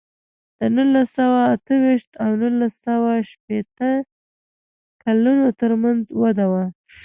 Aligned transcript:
د 0.59 0.61
نولس 0.75 1.07
سوه 1.19 1.41
اته 1.53 1.73
ویشت 1.83 2.11
او 2.23 2.29
نولس 2.41 2.73
سوه 2.87 3.11
شپېته 3.29 3.91
کلونو 5.03 5.47
ترمنځ 5.59 6.03
وده 6.21 6.45
وه. 6.51 6.65